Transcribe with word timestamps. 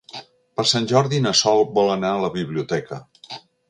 Per 0.59 0.65
Sant 0.71 0.87
Jordi 0.93 1.21
na 1.27 1.35
Sol 1.43 1.63
vol 1.79 1.95
anar 1.99 2.13
a 2.17 2.27
la 2.27 2.35
biblioteca. 2.41 3.05